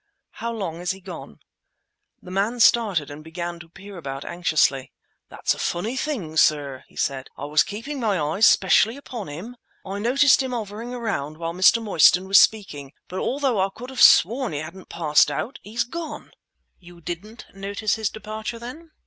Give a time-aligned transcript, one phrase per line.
[0.31, 1.37] "How long is he gone?"
[2.23, 4.91] The man started and began to peer about anxiously.
[5.29, 7.27] "That's a funny thing, sir," he said.
[7.37, 9.57] "I was keeping my eyes specially upon him.
[9.85, 11.83] I noticed him hovering around while Mr.
[11.83, 16.31] Mostyn was speaking; but although I could have sworn he hadn't passed out, he's gone!"
[16.79, 18.89] "You didn't notice his departure, then?"